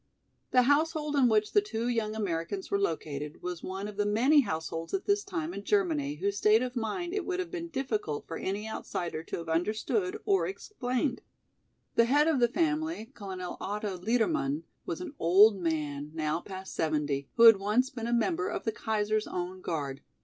[0.49, 4.39] The household in which the two young Americans were located was one of the many
[4.41, 8.25] households at this time in Germany whose state of mind it would have been difficult
[8.25, 11.21] for any outsider to have understood or explained.
[11.93, 17.29] The head of the family, Colonel Otto Liedermann, was an old man, now past seventy,
[17.35, 20.01] who had once been a member of the Kaiser's own guard.